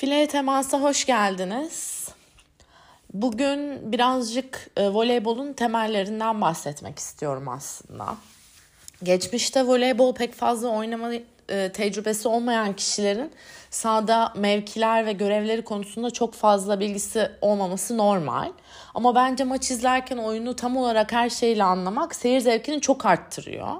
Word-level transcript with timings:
File 0.00 0.26
temasa 0.26 0.80
hoş 0.80 1.06
geldiniz. 1.06 2.08
Bugün 3.14 3.92
birazcık 3.92 4.70
e, 4.76 4.88
voleybolun 4.88 5.52
temellerinden 5.52 6.40
bahsetmek 6.40 6.98
istiyorum 6.98 7.48
aslında. 7.48 8.16
Geçmişte 9.02 9.66
voleybol 9.66 10.14
pek 10.14 10.34
fazla 10.34 10.68
oynama 10.68 11.10
e, 11.48 11.72
tecrübesi 11.72 12.28
olmayan 12.28 12.72
kişilerin 12.72 13.32
sahada 13.70 14.32
mevkiler 14.36 15.06
ve 15.06 15.12
görevleri 15.12 15.64
konusunda 15.64 16.10
çok 16.10 16.34
fazla 16.34 16.80
bilgisi 16.80 17.30
olmaması 17.40 17.98
normal. 17.98 18.52
Ama 18.94 19.14
bence 19.14 19.44
maç 19.44 19.70
izlerken 19.70 20.16
oyunu 20.16 20.56
tam 20.56 20.76
olarak 20.76 21.12
her 21.12 21.30
şeyle 21.30 21.64
anlamak 21.64 22.14
seyir 22.14 22.40
zevkini 22.40 22.80
çok 22.80 23.06
arttırıyor. 23.06 23.76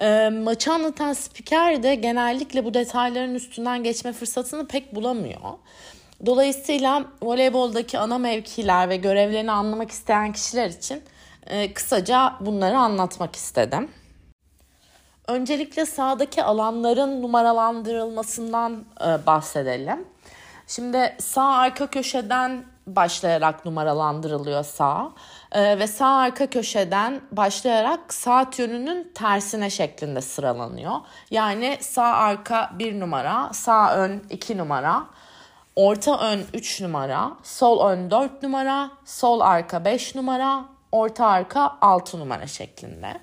E, 0.00 0.28
maçı 0.28 0.72
anlatan 0.72 1.12
spiker 1.12 1.82
de 1.82 1.94
genellikle 1.94 2.64
bu 2.64 2.74
detayların 2.74 3.34
üstünden 3.34 3.82
geçme 3.82 4.12
fırsatını 4.12 4.66
pek 4.68 4.94
bulamıyor. 4.94 5.40
Dolayısıyla 6.26 7.04
voleyboldaki 7.22 7.98
ana 7.98 8.18
mevkiler 8.18 8.88
ve 8.88 8.96
görevlerini 8.96 9.52
anlamak 9.52 9.90
isteyen 9.90 10.32
kişiler 10.32 10.68
için 10.68 11.02
e, 11.46 11.74
kısaca 11.74 12.34
bunları 12.40 12.78
anlatmak 12.78 13.36
istedim. 13.36 13.90
Öncelikle 15.28 15.86
sağdaki 15.86 16.42
alanların 16.42 17.22
numaralandırılmasından 17.22 18.84
e, 19.00 19.26
bahsedelim. 19.26 20.04
Şimdi 20.66 21.16
sağ 21.18 21.44
arka 21.44 21.86
köşeden 21.86 22.64
başlayarak 22.96 23.64
numaralandırılıyor 23.64 24.64
sağ 24.64 25.12
e, 25.52 25.78
ve 25.78 25.86
sağ 25.86 26.16
arka 26.16 26.46
köşeden 26.46 27.20
başlayarak 27.32 28.14
saat 28.14 28.58
yönünün 28.58 29.12
tersine 29.14 29.70
şeklinde 29.70 30.20
sıralanıyor. 30.20 30.96
Yani 31.30 31.78
sağ 31.80 32.04
arka 32.04 32.70
1 32.78 33.00
numara, 33.00 33.50
sağ 33.52 33.96
ön 33.96 34.22
2 34.30 34.58
numara, 34.58 35.06
orta 35.76 36.18
ön 36.18 36.44
3 36.54 36.80
numara, 36.80 37.32
sol 37.42 37.86
ön 37.90 38.10
4 38.10 38.42
numara, 38.42 38.90
sol 39.04 39.40
arka 39.40 39.84
5 39.84 40.14
numara, 40.14 40.64
orta 40.92 41.26
arka 41.26 41.78
6 41.80 42.18
numara 42.18 42.46
şeklinde. 42.46 43.20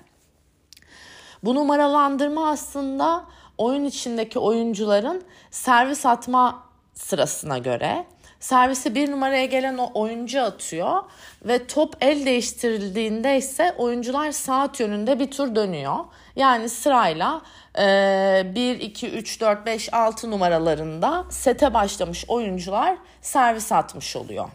Bu 1.44 1.54
numaralandırma 1.54 2.50
aslında 2.50 3.24
oyun 3.58 3.84
içindeki 3.84 4.38
oyuncuların 4.38 5.22
servis 5.50 6.06
atma 6.06 6.62
sırasına 6.94 7.58
göre 7.58 8.06
servisi 8.40 8.94
bir 8.94 9.10
numaraya 9.10 9.44
gelen 9.44 9.78
o 9.78 9.90
oyuncu 9.94 10.42
atıyor 10.42 11.02
ve 11.44 11.66
top 11.66 11.94
el 12.00 12.26
değiştirildiğinde 12.26 13.36
ise 13.36 13.74
oyuncular 13.78 14.32
saat 14.32 14.80
yönünde 14.80 15.18
bir 15.18 15.30
tur 15.30 15.54
dönüyor. 15.54 15.96
Yani 16.36 16.68
sırayla 16.68 17.42
e, 17.78 18.52
1, 18.54 18.80
2, 18.80 19.10
3, 19.10 19.40
4, 19.40 19.66
5, 19.66 19.94
6 19.94 20.30
numaralarında 20.30 21.24
sete 21.30 21.74
başlamış 21.74 22.24
oyuncular 22.28 22.98
servis 23.22 23.72
atmış 23.72 24.16
oluyor. 24.16 24.48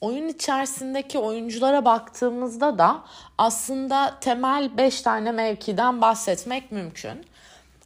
Oyun 0.00 0.28
içerisindeki 0.28 1.18
oyunculara 1.18 1.84
baktığımızda 1.84 2.78
da 2.78 3.02
aslında 3.38 4.18
temel 4.20 4.76
5 4.76 5.02
tane 5.02 5.32
mevkiden 5.32 6.00
bahsetmek 6.00 6.72
mümkün. 6.72 7.26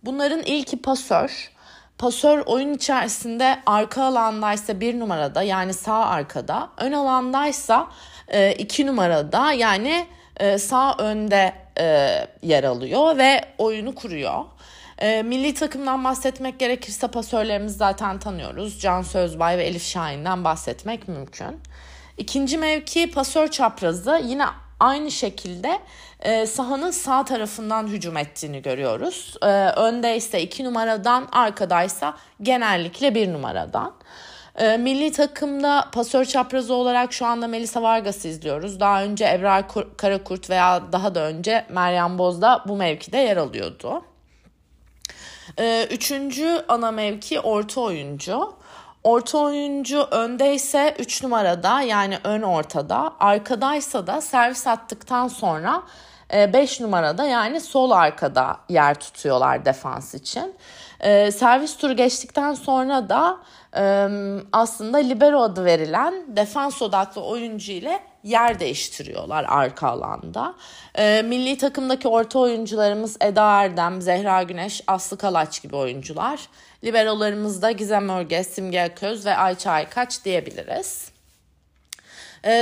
Bunların 0.02 0.42
ilki 0.42 0.82
pasör. 0.82 1.55
Pasör 1.98 2.42
oyun 2.46 2.74
içerisinde 2.74 3.58
arka 3.66 4.04
alandaysa 4.04 4.80
bir 4.80 5.00
numarada 5.00 5.42
yani 5.42 5.74
sağ 5.74 6.06
arkada, 6.06 6.70
ön 6.76 6.92
alandaysa 6.92 7.88
e, 8.28 8.52
iki 8.52 8.86
numarada 8.86 9.52
yani 9.52 10.06
e, 10.36 10.58
sağ 10.58 10.94
önde 10.98 11.52
e, 11.80 12.10
yer 12.42 12.64
alıyor 12.64 13.16
ve 13.16 13.40
oyunu 13.58 13.94
kuruyor. 13.94 14.44
E, 14.98 15.22
milli 15.22 15.54
takımdan 15.54 16.04
bahsetmek 16.04 16.58
gerekirse 16.58 17.08
pasörlerimizi 17.08 17.76
zaten 17.76 18.18
tanıyoruz. 18.18 18.80
Can 18.80 19.02
Sözbay 19.02 19.58
ve 19.58 19.64
Elif 19.64 19.84
Şahin'den 19.84 20.44
bahsetmek 20.44 21.08
mümkün. 21.08 21.60
İkinci 22.18 22.58
mevki 22.58 23.10
pasör 23.10 23.48
çaprazı 23.48 24.20
yine 24.24 24.44
aynı 24.80 25.10
şekilde 25.10 25.78
e, 26.20 26.46
sahanın 26.46 26.90
sağ 26.90 27.24
tarafından 27.24 27.86
hücum 27.86 28.16
ettiğini 28.16 28.62
görüyoruz. 28.62 29.34
E, 29.42 29.46
önde 29.70 30.16
ise 30.16 30.42
iki 30.42 30.64
numaradan, 30.64 31.28
arkadaysa 31.32 32.16
genellikle 32.42 33.14
bir 33.14 33.32
numaradan. 33.32 33.94
E, 34.56 34.76
milli 34.76 35.12
takımda 35.12 35.88
pasör 35.92 36.24
çaprazı 36.24 36.74
olarak 36.74 37.12
şu 37.12 37.26
anda 37.26 37.48
Melisa 37.48 37.82
Vargas'ı 37.82 38.28
izliyoruz. 38.28 38.80
Daha 38.80 39.02
önce 39.02 39.24
Evrar 39.24 39.64
Karakurt 39.96 40.50
veya 40.50 40.82
daha 40.92 41.14
da 41.14 41.20
önce 41.20 41.66
Meryem 41.68 42.18
Boz 42.18 42.42
da 42.42 42.64
bu 42.68 42.76
mevkide 42.76 43.18
yer 43.18 43.36
alıyordu. 43.36 44.02
E, 45.58 45.86
üçüncü 45.90 46.64
ana 46.68 46.90
mevki 46.90 47.40
orta 47.40 47.80
oyuncu. 47.80 48.54
Orta 49.06 49.38
oyuncu 49.38 50.08
öndeyse 50.10 50.96
3 50.98 51.22
numarada 51.22 51.80
yani 51.80 52.18
ön 52.24 52.42
ortada. 52.42 53.12
Arkadaysa 53.20 54.06
da 54.06 54.20
servis 54.20 54.66
attıktan 54.66 55.28
sonra 55.28 55.82
5 56.32 56.80
e, 56.80 56.84
numarada 56.84 57.24
yani 57.24 57.60
sol 57.60 57.90
arkada 57.90 58.56
yer 58.68 58.94
tutuyorlar 58.94 59.64
defans 59.64 60.14
için. 60.14 60.54
E, 61.00 61.30
servis 61.30 61.76
turu 61.76 61.96
geçtikten 61.96 62.54
sonra 62.54 63.08
da 63.08 63.38
aslında 64.52 64.98
libero 64.98 65.42
adı 65.42 65.64
verilen 65.64 66.14
defans 66.36 66.82
odaklı 66.82 67.24
oyuncu 67.24 67.72
ile 67.72 68.00
yer 68.24 68.60
değiştiriyorlar 68.60 69.46
arka 69.48 69.88
alanda. 69.88 70.54
milli 71.24 71.58
takımdaki 71.58 72.08
orta 72.08 72.38
oyuncularımız 72.38 73.16
Eda 73.20 73.62
Erdem, 73.62 74.02
Zehra 74.02 74.42
Güneş, 74.42 74.82
Aslı 74.86 75.18
Kalaç 75.18 75.62
gibi 75.62 75.76
oyuncular. 75.76 76.40
Liberolarımızda 76.84 77.70
Gizem 77.70 78.08
Örge, 78.08 78.44
Simge 78.44 78.94
Köz 78.96 79.26
ve 79.26 79.36
Ayça 79.36 79.70
Aykaç 79.70 80.24
diyebiliriz. 80.24 81.10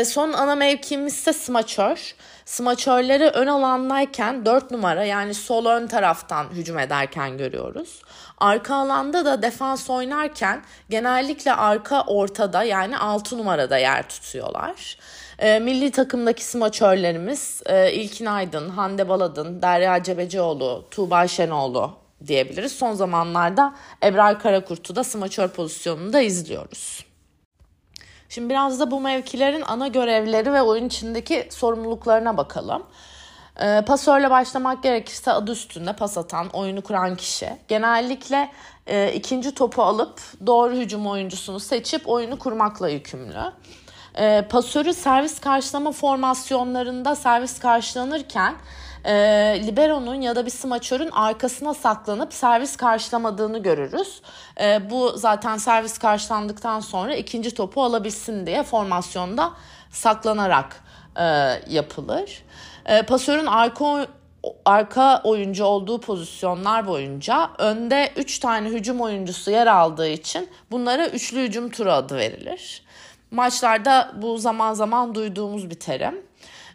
Son 0.04 0.32
ana 0.32 0.54
mevkimiz 0.54 1.14
ise 1.14 1.32
smaçör. 1.32 2.14
Smaçörleri 2.44 3.24
ön 3.24 3.46
alandayken 3.46 4.44
4 4.44 4.70
numara 4.70 5.04
yani 5.04 5.34
sol 5.34 5.66
ön 5.66 5.86
taraftan 5.86 6.46
hücum 6.50 6.78
ederken 6.78 7.38
görüyoruz. 7.38 8.02
Arka 8.38 8.74
alanda 8.74 9.24
da 9.24 9.42
defans 9.42 9.90
oynarken 9.90 10.62
genellikle 10.90 11.54
arka 11.54 12.02
ortada 12.02 12.64
yani 12.64 12.98
6 12.98 13.38
numarada 13.38 13.78
yer 13.78 14.08
tutuyorlar. 14.08 14.98
E, 15.38 15.58
milli 15.58 15.90
takımdaki 15.90 16.44
smaçörlerimiz 16.44 17.62
e, 17.66 17.92
İlkin 17.92 18.26
Aydın, 18.26 18.68
Hande 18.68 19.08
Baladın, 19.08 19.62
Derya 19.62 20.02
Cebecioğlu, 20.02 20.84
Tuğba 20.90 21.28
Şenoğlu 21.28 21.92
diyebiliriz. 22.26 22.72
Son 22.72 22.92
zamanlarda 22.92 23.74
Ebrar 24.04 24.40
Karakurt'u 24.40 24.96
da 24.96 25.04
smaçör 25.04 25.48
pozisyonunda 25.48 26.20
izliyoruz. 26.20 27.13
Şimdi 28.28 28.50
biraz 28.50 28.80
da 28.80 28.90
bu 28.90 29.00
mevkilerin 29.00 29.62
ana 29.66 29.88
görevleri 29.88 30.52
ve 30.52 30.62
oyun 30.62 30.86
içindeki 30.86 31.48
sorumluluklarına 31.50 32.36
bakalım. 32.36 32.82
E, 33.60 33.82
pasörle 33.86 34.30
başlamak 34.30 34.82
gerekirse 34.82 35.32
adı 35.32 35.52
üstünde 35.52 35.92
pas 35.92 36.18
atan, 36.18 36.48
oyunu 36.48 36.82
kuran 36.82 37.16
kişi. 37.16 37.48
Genellikle 37.68 38.50
e, 38.86 39.12
ikinci 39.12 39.54
topu 39.54 39.82
alıp 39.82 40.20
doğru 40.46 40.74
hücum 40.74 41.06
oyuncusunu 41.06 41.60
seçip 41.60 42.08
oyunu 42.08 42.38
kurmakla 42.38 42.88
yükümlü. 42.88 43.52
E, 44.14 44.42
pasörü 44.50 44.94
servis 44.94 45.40
karşılama 45.40 45.92
formasyonlarında 45.92 47.16
servis 47.16 47.58
karşılanırken 47.58 48.54
e, 49.04 49.12
libero'nun 49.66 50.20
ya 50.20 50.36
da 50.36 50.46
bir 50.46 50.50
smaçörün 50.50 51.10
arkasına 51.10 51.74
saklanıp 51.74 52.34
servis 52.34 52.76
karşılamadığını 52.76 53.62
görürüz. 53.62 54.22
E, 54.60 54.90
bu 54.90 55.12
zaten 55.16 55.56
servis 55.56 55.98
karşılandıktan 55.98 56.80
sonra 56.80 57.14
ikinci 57.14 57.54
topu 57.54 57.82
alabilsin 57.82 58.46
diye 58.46 58.62
formasyonda 58.62 59.52
saklanarak 59.90 60.82
e, 61.16 61.24
yapılır. 61.68 62.44
E, 62.86 63.02
pasörün 63.02 63.46
arka 63.46 64.06
arka 64.64 65.20
oyuncu 65.24 65.64
olduğu 65.64 66.00
pozisyonlar 66.00 66.86
boyunca 66.86 67.50
önde 67.58 68.12
3 68.16 68.38
tane 68.38 68.68
hücum 68.68 69.00
oyuncusu 69.00 69.50
yer 69.50 69.66
aldığı 69.66 70.08
için 70.08 70.48
bunlara 70.70 71.08
üçlü 71.08 71.42
hücum 71.42 71.70
turu 71.70 71.92
adı 71.92 72.16
verilir. 72.16 72.82
Maçlarda 73.30 74.12
bu 74.22 74.38
zaman 74.38 74.74
zaman 74.74 75.14
duyduğumuz 75.14 75.70
bir 75.70 75.80
terim. 75.80 76.22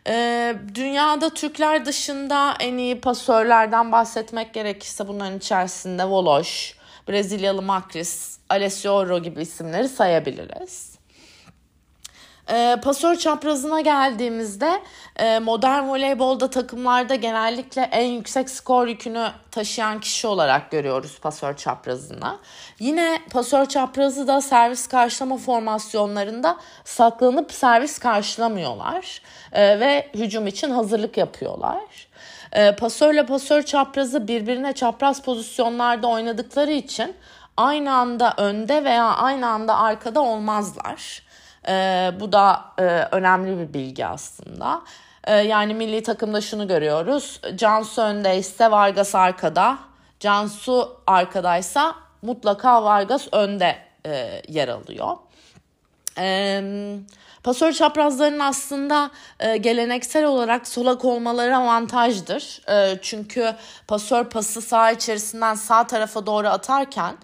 Ee, 0.09 0.55
dünyada 0.75 1.29
Türkler 1.29 1.85
dışında 1.85 2.53
en 2.59 2.77
iyi 2.77 3.01
pasörlerden 3.01 3.91
bahsetmek 3.91 4.53
gerekirse 4.53 5.07
bunların 5.07 5.37
içerisinde 5.37 6.05
Voloş, 6.05 6.75
Brezilyalı 7.09 7.61
Macris, 7.61 8.37
Alessio 8.49 9.19
gibi 9.23 9.41
isimleri 9.41 9.89
sayabiliriz. 9.89 10.88
E, 12.51 12.77
pasör 12.83 13.15
çaprazına 13.15 13.81
geldiğimizde 13.81 14.81
e, 15.15 15.39
modern 15.39 15.87
voleybolda 15.87 16.49
takımlarda 16.49 17.15
genellikle 17.15 17.81
en 17.81 18.05
yüksek 18.05 18.49
skor 18.49 18.87
yükünü 18.87 19.31
taşıyan 19.51 19.99
kişi 19.99 20.27
olarak 20.27 20.71
görüyoruz 20.71 21.19
pasör 21.19 21.57
çaprazını. 21.57 22.37
Yine 22.79 23.19
pasör 23.31 23.65
çaprazı 23.65 24.27
da 24.27 24.41
servis 24.41 24.87
karşılama 24.87 25.37
formasyonlarında 25.37 26.57
saklanıp 26.83 27.51
servis 27.51 27.99
karşılamıyorlar 27.99 29.21
e, 29.53 29.79
ve 29.79 30.09
hücum 30.13 30.47
için 30.47 30.69
hazırlık 30.69 31.17
yapıyorlar. 31.17 32.07
E, 32.51 32.75
pasörle 32.75 33.25
pasör 33.25 33.61
çaprazı 33.61 34.27
birbirine 34.27 34.73
çapraz 34.73 35.21
pozisyonlarda 35.21 36.07
oynadıkları 36.07 36.71
için 36.71 37.15
aynı 37.57 37.93
anda 37.93 38.33
önde 38.37 38.83
veya 38.83 39.05
aynı 39.05 39.47
anda 39.47 39.77
arkada 39.77 40.21
olmazlar. 40.21 41.28
E, 41.69 42.11
bu 42.19 42.31
da 42.31 42.65
e, 42.79 42.83
önemli 43.11 43.59
bir 43.59 43.73
bilgi 43.73 44.05
aslında. 44.05 44.81
E, 45.23 45.33
yani 45.35 45.73
milli 45.73 46.03
takımda 46.03 46.41
şunu 46.41 46.67
görüyoruz. 46.67 47.41
Cansu 47.55 48.01
öndeyse 48.01 48.71
Vargas 48.71 49.15
arkada. 49.15 49.77
Cansu 50.19 51.01
arkadaysa 51.07 51.95
mutlaka 52.21 52.83
Vargas 52.83 53.27
önde 53.31 53.75
e, 54.05 54.41
yer 54.47 54.67
alıyor. 54.67 55.17
Evet. 56.17 56.99
Pasör 57.43 57.71
çaprazlarının 57.71 58.39
aslında 58.39 59.11
e, 59.39 59.57
geleneksel 59.57 60.25
olarak 60.25 60.67
solak 60.67 61.05
olmaları 61.05 61.57
avantajdır. 61.57 62.61
E, 62.69 62.99
çünkü 63.01 63.55
pasör 63.87 64.23
pası 64.23 64.61
sağ 64.61 64.91
içerisinden 64.91 65.55
sağ 65.55 65.87
tarafa 65.87 66.25
doğru 66.25 66.47
atarken 66.47 67.15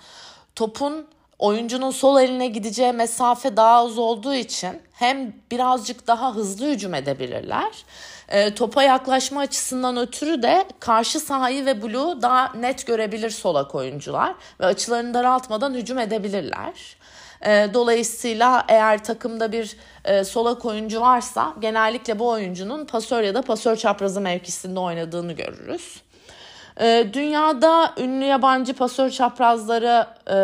topun 0.56 1.08
oyuncunun 1.40 1.92
sol 1.92 2.22
eline 2.22 2.48
gideceği 2.48 2.92
mesafe 2.92 3.58
daha 3.58 3.76
az 3.76 3.98
olduğu 3.98 4.34
için 4.34 4.82
hem 4.94 5.34
birazcık 5.52 6.08
daha 6.08 6.36
hızlı 6.36 6.68
hücum 6.68 6.94
edebilirler. 6.94 7.86
E, 8.30 8.56
topa 8.56 8.84
yaklaşma 8.84 9.42
açısından 9.42 9.98
ötürü 9.98 10.42
de 10.42 10.66
karşı 10.80 11.20
sahayı 11.20 11.66
ve 11.66 11.84
bloğu 11.84 12.22
daha 12.22 12.54
net 12.54 12.88
görebilir 12.88 13.30
solak 13.30 13.76
oyuncular 13.76 14.36
ve 14.60 14.66
açılarını 14.66 15.14
daraltmadan 15.14 15.74
hücum 15.74 16.00
edebilirler. 16.00 16.98
E, 17.46 17.70
dolayısıyla 17.74 18.66
eğer 18.68 19.04
takımda 19.04 19.52
bir 19.52 19.78
e, 20.06 20.24
solak 20.24 20.66
oyuncu 20.66 21.02
varsa 21.02 21.54
genellikle 21.60 22.20
bu 22.20 22.30
oyuncunun 22.30 22.86
pasör 22.86 23.24
ya 23.24 23.36
da 23.36 23.42
pasör 23.42 23.76
çaprazı 23.76 24.22
mevkisinde 24.22 24.80
oynadığını 24.80 25.34
görürüz. 25.34 26.02
E, 26.82 27.10
dünyada 27.14 27.94
ünlü 27.98 28.26
yabancı 28.26 28.74
pasör 28.74 29.10
çaprazları 29.10 30.08
e, 30.28 30.38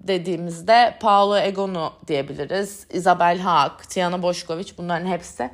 dediğimizde 0.00 0.94
Paolo 1.00 1.36
Egonu 1.36 1.92
diyebiliriz. 2.06 2.86
Isabel 2.90 3.38
Haak, 3.38 3.90
Tiana 3.90 4.22
Boşkoviç 4.22 4.78
bunların 4.78 5.06
hepsi 5.06 5.50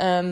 e, 0.00 0.22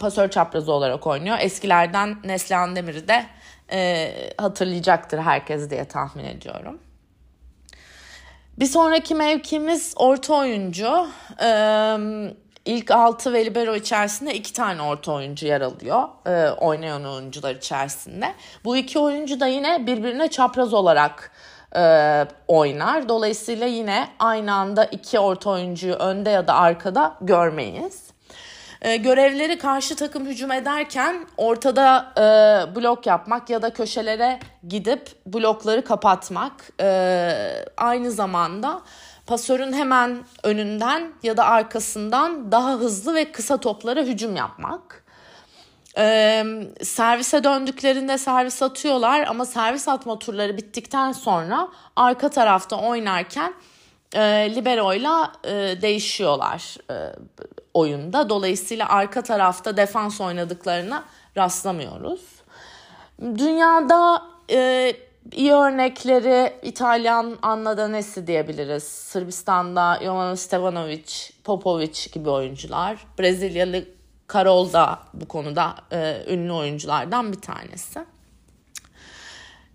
pasör 0.00 0.28
çaprazı 0.28 0.72
olarak 0.72 1.06
oynuyor. 1.06 1.36
Eskilerden 1.40 2.16
Neslihan 2.24 2.76
Demir'i 2.76 3.08
de 3.08 3.26
e, 3.72 4.12
hatırlayacaktır 4.38 5.18
herkes 5.18 5.70
diye 5.70 5.84
tahmin 5.84 6.24
ediyorum. 6.24 6.78
Bir 8.58 8.66
sonraki 8.66 9.14
mevkimiz 9.14 9.94
orta 9.96 10.34
oyuncu. 10.34 11.08
Ee, 11.42 11.96
ilk 12.64 12.90
6 12.90 13.32
ve 13.32 13.44
libero 13.44 13.74
içerisinde 13.74 14.34
iki 14.34 14.52
tane 14.52 14.82
orta 14.82 15.12
oyuncu 15.12 15.46
yer 15.46 15.60
alıyor 15.60 16.08
e, 16.26 16.50
oynayan 16.50 17.04
oyuncular 17.04 17.54
içerisinde. 17.54 18.34
Bu 18.64 18.76
iki 18.76 18.98
oyuncu 18.98 19.40
da 19.40 19.46
yine 19.46 19.86
birbirine 19.86 20.28
çapraz 20.28 20.74
olarak 20.74 21.30
e, 21.76 21.82
oynar. 22.48 23.08
Dolayısıyla 23.08 23.66
yine 23.66 24.08
aynı 24.18 24.54
anda 24.54 24.84
iki 24.84 25.18
orta 25.18 25.50
oyuncuyu 25.50 25.94
önde 25.94 26.30
ya 26.30 26.48
da 26.48 26.54
arkada 26.54 27.14
görmeyiz. 27.20 28.12
E, 28.82 28.96
görevleri 28.96 29.58
karşı 29.58 29.96
takım 29.96 30.26
hücum 30.26 30.52
ederken 30.52 31.26
ortada 31.36 32.12
e, 32.16 32.22
blok 32.76 33.06
yapmak 33.06 33.50
ya 33.50 33.62
da 33.62 33.70
köşelere 33.72 34.38
gidip 34.68 35.10
blokları 35.26 35.84
kapatmak. 35.84 36.52
E, 36.80 37.64
aynı 37.76 38.10
zamanda 38.10 38.82
pasörün 39.32 39.72
hemen 39.72 40.24
önünden 40.42 41.12
ya 41.22 41.36
da 41.36 41.44
arkasından 41.44 42.52
daha 42.52 42.72
hızlı 42.72 43.14
ve 43.14 43.32
kısa 43.32 43.56
toplara 43.56 44.00
hücum 44.02 44.36
yapmak. 44.36 45.04
Ee, 45.98 46.44
servise 46.82 47.44
döndüklerinde 47.44 48.18
servis 48.18 48.62
atıyorlar 48.62 49.26
ama 49.26 49.46
servis 49.46 49.88
atma 49.88 50.18
turları 50.18 50.56
bittikten 50.56 51.12
sonra 51.12 51.68
arka 51.96 52.28
tarafta 52.28 52.76
oynarken 52.76 53.54
e, 54.14 54.20
libero'yla 54.54 55.32
e, 55.44 55.50
değişiyorlar 55.82 56.76
e, 56.90 56.94
oyunda. 57.74 58.28
Dolayısıyla 58.28 58.88
arka 58.88 59.22
tarafta 59.22 59.76
defans 59.76 60.20
oynadıklarına 60.20 61.04
rastlamıyoruz. 61.36 62.20
Dünyada 63.20 64.22
e, 64.50 64.92
iyi 65.32 65.52
örnekleri 65.52 66.52
İtalyan 66.62 67.38
Anna 67.42 67.76
Danesi 67.76 68.26
diyebiliriz. 68.26 68.82
Sırbistan'da 68.82 70.00
Jovana 70.02 70.36
Stevanovic, 70.36 71.12
Popovic 71.44 72.08
gibi 72.12 72.30
oyuncular. 72.30 73.06
Brezilyalı 73.18 73.84
Karol 74.26 74.72
da 74.72 74.98
bu 75.14 75.28
konuda 75.28 75.74
e, 75.92 76.24
ünlü 76.28 76.52
oyunculardan 76.52 77.32
bir 77.32 77.40
tanesi. 77.40 78.00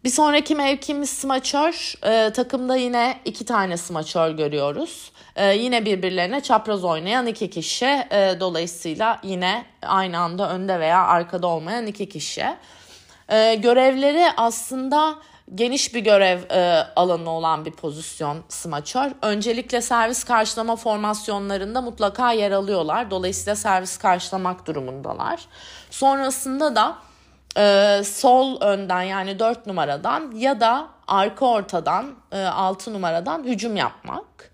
Bir 0.04 0.10
sonraki 0.10 0.56
mevkimiz 0.56 1.10
smaçör. 1.10 1.94
E, 2.04 2.34
takımda 2.34 2.76
yine 2.76 3.20
iki 3.26 3.46
tane 3.46 3.78
smaçör 3.78 4.32
görüyoruz. 4.32 5.12
E, 5.36 5.56
yine 5.56 5.86
birbirlerine 5.86 6.42
çapraz 6.42 6.84
oynayan 6.84 7.28
iki 7.28 7.50
kişi. 7.50 7.86
E, 7.86 8.38
dolayısıyla 8.40 9.20
yine 9.24 9.66
aynı 9.82 10.20
anda 10.20 10.50
önde 10.50 10.80
veya 10.80 11.08
arkada 11.08 11.48
olmayan 11.48 11.88
iki 11.88 12.10
kişi. 12.10 12.46
E, 13.30 13.56
görevleri 13.56 14.32
aslında 14.38 15.16
geniş 15.56 15.94
bir 15.94 16.00
görev 16.00 16.40
e, 16.52 16.88
alanı 16.96 17.30
olan 17.30 17.66
bir 17.66 17.72
pozisyon 17.72 18.44
smaçör. 18.50 19.12
Öncelikle 19.22 19.82
servis 19.82 20.24
karşılama 20.24 20.76
formasyonlarında 20.76 21.82
mutlaka 21.82 22.32
yer 22.32 22.52
alıyorlar. 22.52 23.12
Dolayısıyla 23.12 23.56
servis 23.56 23.98
karşılamak 23.98 24.66
durumundalar. 24.66 25.46
Sonrasında 25.90 26.76
da 26.76 26.98
e, 27.58 28.04
sol 28.04 28.62
önden 28.62 29.02
yani 29.02 29.40
4 29.40 29.68
numaradan 29.68 30.32
ya 30.36 30.60
da 30.60 30.88
arka 31.08 31.46
ortadan 31.46 32.16
e, 32.32 32.42
6 32.42 32.94
numaradan 32.94 33.44
hücum 33.44 33.76
yapmak. 33.76 34.52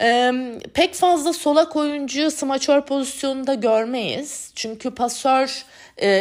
E, 0.00 0.32
pek 0.74 0.94
fazla 0.94 1.32
solak 1.32 1.76
oyuncuyu 1.76 2.30
smaçör 2.30 2.80
pozisyonunda 2.80 3.54
görmeyiz. 3.54 4.52
Çünkü 4.54 4.90
pasör 4.90 5.64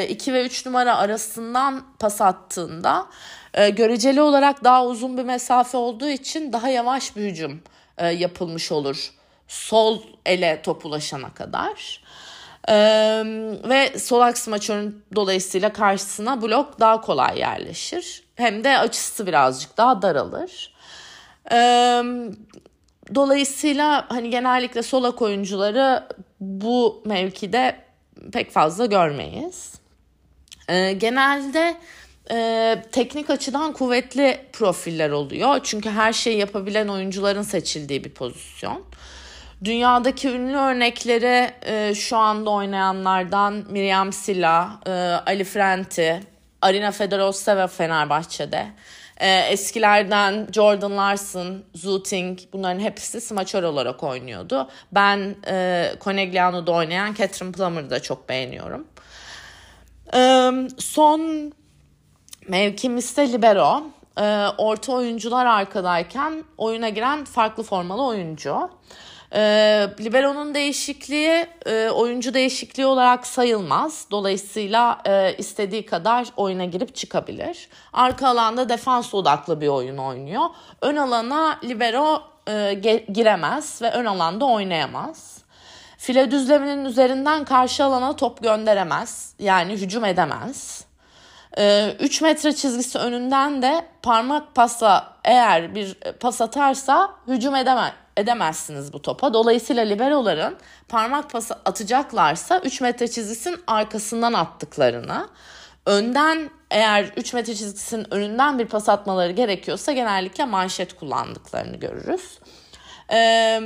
2 0.10 0.32
e, 0.32 0.34
ve 0.34 0.46
3 0.46 0.66
numara 0.66 0.98
arasından 0.98 1.84
pas 2.00 2.22
attığında 2.22 3.08
e, 3.54 3.70
göreceli 3.70 4.22
olarak 4.22 4.64
daha 4.64 4.86
uzun 4.86 5.18
bir 5.18 5.24
mesafe 5.24 5.78
olduğu 5.78 6.10
için 6.10 6.54
daha 6.54 6.70
yavaş 6.70 7.16
bir 7.16 7.22
hücum 7.22 7.62
e, 7.98 8.08
yapılmış 8.08 8.72
olur. 8.72 9.12
Sol 9.48 10.02
ele 10.26 10.62
top 10.64 10.86
ulaşana 10.86 11.34
kadar. 11.34 12.04
Ee, 12.70 12.74
ve 13.70 14.00
sol 14.00 14.22
aks 14.22 14.48
maçörün 14.48 15.04
dolayısıyla 15.16 15.74
karşısına 15.74 16.42
blok 16.42 16.80
daha 16.80 17.02
kolay 17.02 17.40
yerleşir. 17.40 18.24
Hem 18.36 18.64
de 18.64 18.78
açısı 18.78 19.28
birazcık 19.28 19.78
daha 19.78 20.02
daralır. 20.02 20.74
Ee, 21.52 22.04
dolayısıyla 23.16 24.06
hani 24.10 24.30
genellikle 24.30 24.84
solak 24.84 25.22
oyuncuları 25.22 26.08
bu 26.40 27.04
mevkide 27.06 27.76
pek 28.32 28.52
fazla 28.52 28.86
görmeyiz. 28.86 29.74
Ee, 30.68 30.94
genelde 30.94 31.78
e, 32.32 32.84
teknik 32.92 33.30
açıdan 33.30 33.74
kuvvetli 33.74 34.40
profiller 34.54 35.10
oluyor. 35.10 35.60
Çünkü 35.64 35.90
her 35.90 36.14
şeyi 36.14 36.38
yapabilen 36.38 36.88
oyuncuların 36.88 37.42
seçildiği 37.42 38.04
bir 38.04 38.14
pozisyon. 38.14 38.84
Dünyadaki 39.64 40.30
ünlü 40.30 40.58
örnekleri 40.58 41.52
e, 41.66 41.96
şu 41.96 42.18
anda 42.18 42.50
oynayanlardan 42.50 43.54
Miriam 43.70 44.14
Silla, 44.14 44.80
e, 44.86 44.92
Ali 45.26 45.44
Frenti, 45.44 46.24
Arina 46.62 46.92
Fedorosova 46.92 47.68
Fenerbahçe'de. 47.68 48.68
E, 49.18 49.40
eskilerden 49.40 50.48
Jordan 50.52 50.98
Larson, 50.98 51.64
Zuting 51.76 52.40
bunların 52.54 52.80
hepsi 52.80 53.22
smaçör 53.22 53.64
olarak 53.64 54.04
oynuyordu. 54.04 54.70
Ben 54.92 55.36
e, 55.48 55.92
Conegliano'da 56.02 56.72
oynayan 56.72 57.14
Catherine 57.14 57.52
Plummer'ı 57.52 57.90
da 57.90 58.02
çok 58.02 58.30
beğeniyorum. 58.30 58.88
E, 60.14 60.52
son 60.78 61.54
mevkimizde 62.48 63.32
libero. 63.32 63.84
E, 64.20 64.48
orta 64.58 64.94
oyuncular 64.94 65.46
arkadayken 65.46 66.44
oyuna 66.58 66.90
giren 66.90 67.26
farklı 67.26 67.64
formalı 67.64 68.06
oyuncu. 68.06 68.70
E, 69.34 69.40
Libero'nun 70.00 70.54
değişikliği 70.54 71.48
e, 71.66 71.90
oyuncu 71.90 72.34
değişikliği 72.34 72.86
olarak 72.86 73.28
sayılmaz. 73.28 74.08
Dolayısıyla 74.12 75.02
e, 75.06 75.36
istediği 75.38 75.86
kadar 75.86 76.28
oyuna 76.38 76.66
girip 76.66 76.96
çıkabilir. 76.96 77.70
Arka 77.94 78.28
alanda 78.28 78.70
defans 78.70 79.14
odaklı 79.14 79.62
bir 79.62 79.68
oyun 79.68 79.98
oynuyor. 79.98 80.44
Ön 80.82 80.96
alana 80.96 81.60
Libero 81.64 82.22
e, 82.50 82.74
giremez 83.14 83.82
ve 83.82 83.92
ön 83.92 84.06
alanda 84.06 84.46
oynayamaz. 84.46 85.44
File 85.98 86.32
düzleminin 86.32 86.86
üzerinden 86.86 87.46
karşı 87.46 87.84
alana 87.84 88.16
top 88.16 88.44
gönderemez. 88.44 89.36
Yani 89.40 89.74
hücum 89.74 90.06
edemez. 90.06 90.86
3 91.58 92.22
metre 92.22 92.56
çizgisi 92.56 92.98
önünden 93.00 93.62
de 93.62 93.86
parmak 94.02 94.56
pasa 94.56 95.14
eğer 95.24 95.76
bir 95.76 95.94
pas 95.94 96.42
atarsa 96.42 97.10
hücum 97.28 97.56
edemez 97.56 97.94
edemezsiniz 98.18 98.94
bu 98.94 99.02
topa. 99.02 99.34
Dolayısıyla 99.34 99.84
liberoların 99.84 100.58
parmak 100.90 101.30
pası 101.30 101.54
atacaklarsa 101.66 102.60
3 102.60 102.82
metre 102.82 103.08
çizgisinin 103.08 103.60
arkasından 103.68 104.34
attıklarını, 104.34 105.28
önden 105.86 106.50
eğer 106.72 107.04
3 107.18 107.34
metre 107.34 107.56
çizgisinin 107.56 108.14
önünden 108.14 108.60
bir 108.60 108.66
pas 108.66 108.90
atmaları 108.90 109.32
gerekiyorsa 109.32 109.92
genellikle 109.92 110.46
manşet 110.46 110.96
kullandıklarını 110.96 111.78
görürüz. 111.78 112.40
Ee, 113.12 113.62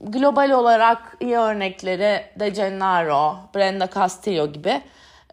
global 0.00 0.50
olarak 0.50 1.16
iyi 1.20 1.36
örnekleri 1.36 2.26
De 2.40 2.48
Gennaro, 2.48 3.36
Brenda 3.54 3.88
Castillo 3.94 4.52
gibi 4.52 4.82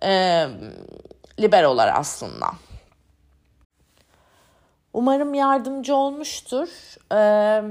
e, 0.03 0.45
liberolar 1.41 1.93
aslında. 1.95 2.45
Umarım 4.93 5.33
yardımcı 5.33 5.95
olmuştur. 5.95 6.69
Ee, 7.13 7.63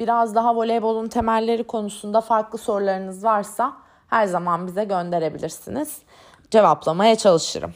biraz 0.00 0.34
daha 0.34 0.56
voleybolun 0.56 1.08
temelleri 1.08 1.64
konusunda 1.64 2.20
farklı 2.20 2.58
sorularınız 2.58 3.24
varsa 3.24 3.72
her 4.08 4.26
zaman 4.26 4.66
bize 4.66 4.84
gönderebilirsiniz. 4.84 5.98
Cevaplamaya 6.50 7.16
çalışırım. 7.16 7.74